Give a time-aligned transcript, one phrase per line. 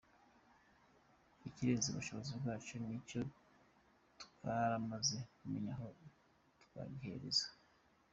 [1.47, 3.21] Ikirenze ubushobozi bwacu na cyo
[4.21, 5.87] twaramaze kumenya aho
[6.63, 7.45] twagihereza.